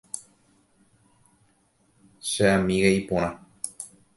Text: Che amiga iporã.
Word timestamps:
Che 2.29 2.45
amiga 2.57 2.89
iporã. 2.99 3.29